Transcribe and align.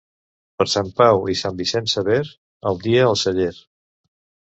Per 0.59 0.65
Sant 0.71 0.87
Pau 1.01 1.27
i 1.33 1.35
Sant 1.41 1.59
Vicenç 1.59 1.93
Sever, 1.97 2.21
el 2.71 2.79
vi 2.87 2.95
al 3.09 3.15
celler. 3.25 3.51